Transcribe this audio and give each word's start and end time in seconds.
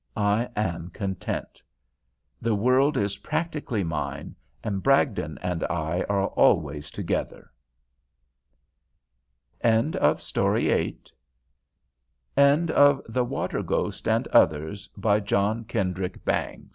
I 0.17 0.49
am 0.55 0.89
content. 0.95 1.61
The 2.41 2.55
world 2.55 2.97
is 2.97 3.19
practically 3.19 3.83
mine, 3.83 4.35
and 4.63 4.81
Bragdon 4.81 5.37
and 5.43 5.63
I 5.65 6.03
are 6.09 6.25
always 6.29 6.89
together. 6.89 7.51
THE 9.61 9.67
END 9.67 9.85
End 9.95 9.95
of 9.97 10.17
Project 10.33 11.11
Gutenberg's 12.35 13.13
The 13.13 13.23
Water 13.23 13.61
Ghost 13.61 14.07
and 14.07 14.27
Others, 14.29 14.87
by 14.97 15.19
John 15.19 15.65
Kendr 15.65 16.61